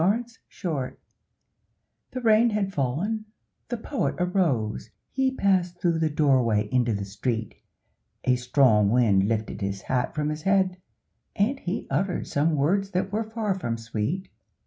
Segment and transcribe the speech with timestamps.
[0.01, 0.97] THE POET'S HAT
[2.09, 3.25] The rain had fallen,
[3.69, 7.53] the Poet arose, He passed through the doorway into the street,
[8.23, 10.81] A strong wind lifted his hat from his head,
[11.35, 14.29] And he uttered some words that were far from sweet.